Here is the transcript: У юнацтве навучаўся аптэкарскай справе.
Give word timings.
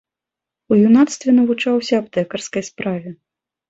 У 0.71 0.77
юнацтве 0.87 1.29
навучаўся 1.43 1.93
аптэкарскай 2.05 2.71
справе. 2.75 3.19